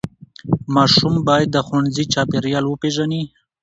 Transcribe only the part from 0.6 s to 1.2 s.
ماشوم